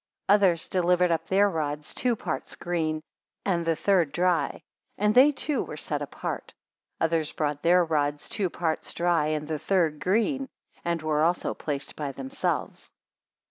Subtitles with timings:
[0.27, 3.03] 8 Others delivered up their rods two parts green,
[3.45, 4.63] and the third dry;
[4.97, 6.55] and they too were set apart.
[6.99, 10.49] Others brought their rods two parts dry, and the third green;
[10.83, 12.89] and were also placed by themselves.